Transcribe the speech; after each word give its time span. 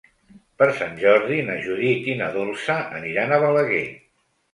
Per 0.59 0.67
Sant 0.77 0.95
Jordi 1.01 1.37
na 1.49 1.57
Judit 1.65 2.07
i 2.13 2.15
na 2.21 2.29
Dolça 2.37 2.79
aniran 3.01 3.35
a 3.35 3.39
Balaguer. 3.45 3.83